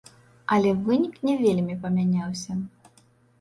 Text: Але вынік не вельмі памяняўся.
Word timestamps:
Але 0.53 0.71
вынік 0.87 1.19
не 1.29 1.35
вельмі 1.43 1.77
памяняўся. 1.85 2.59